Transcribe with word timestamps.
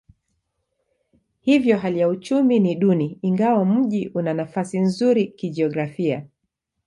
Hivyo 1.39 1.77
hali 1.77 1.99
ya 1.99 2.07
uchumi 2.07 2.59
ni 2.59 2.75
duni 2.75 3.19
ingawa 3.21 3.65
mji 3.65 4.07
una 4.13 4.33
nafasi 4.33 4.79
nzuri 4.79 5.27
kijiografia. 5.27 6.27